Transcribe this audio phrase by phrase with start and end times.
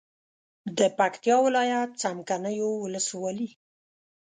[0.77, 3.49] د پکتیا ولایت څمکنیو ولسوالي